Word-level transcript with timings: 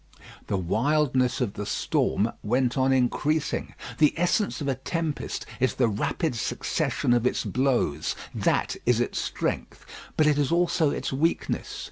The 0.47 0.57
wildness 0.57 1.41
of 1.41 1.53
the 1.53 1.65
storm 1.67 2.31
went 2.41 2.75
on 2.75 2.91
increasing. 2.91 3.75
The 3.99 4.15
essence 4.17 4.59
of 4.59 4.67
a 4.67 4.73
tempest 4.73 5.45
is 5.59 5.75
the 5.75 5.87
rapid 5.87 6.33
succession 6.33 7.13
of 7.13 7.27
its 7.27 7.45
blows. 7.45 8.15
That 8.33 8.75
is 8.87 8.99
its 8.99 9.19
strength; 9.21 9.85
but 10.17 10.25
it 10.25 10.39
is 10.39 10.51
also 10.51 10.89
its 10.89 11.13
weakness. 11.13 11.79